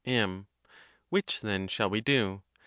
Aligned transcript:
M. 0.03 0.47
Which, 1.09 1.41
then, 1.41 1.67
shall 1.67 1.87
we 1.91 2.01
do? 2.01 2.41